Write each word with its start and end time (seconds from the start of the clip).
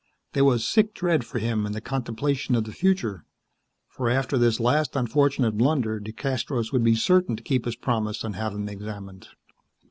There 0.33 0.43
was 0.45 0.67
sick 0.67 0.95
dread 0.95 1.23
for 1.23 1.37
him 1.37 1.63
in 1.63 1.73
the 1.73 1.79
contemplation 1.79 2.55
of 2.55 2.63
the 2.63 2.71
future, 2.73 3.23
for 3.87 4.09
after 4.09 4.35
this 4.35 4.59
last 4.59 4.95
unfortunate 4.95 5.59
blunder 5.59 5.99
DeCastros 5.99 6.71
would 6.71 6.83
be 6.83 6.95
certain 6.95 7.35
to 7.35 7.43
keep 7.43 7.65
his 7.65 7.75
promise 7.75 8.23
and 8.23 8.35
have 8.35 8.53
him 8.53 8.67
examined. 8.67 9.27